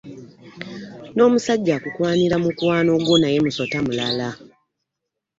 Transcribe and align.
N'omusajja 1.15 1.71
akukwanira 1.77 2.35
mukwano 2.43 2.91
gwo 3.05 3.15
naye 3.21 3.37
musota 3.45 3.77
mulala. 3.85 4.29